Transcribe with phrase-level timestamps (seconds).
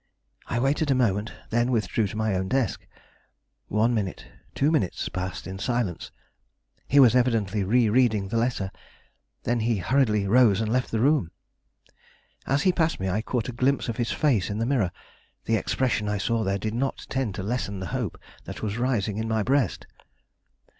[0.47, 2.87] I waited a moment, then withdrew to my own desk.
[3.67, 6.09] One minute, two minutes passed in silence;
[6.87, 8.71] he was evidently rereading the letter;
[9.43, 11.29] then he hurriedly rose and left the room.
[12.47, 14.89] As he passed me I caught a glimpse of his face in the mirror.
[15.45, 19.17] The expression I saw there did not tend to lessen the hope that was rising
[19.19, 19.85] in my breast.